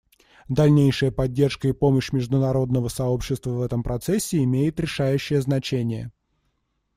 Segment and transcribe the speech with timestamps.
[0.49, 6.11] Дальнейшая поддержка и помощь международного сообщества в этом процессе имеет решающее значение.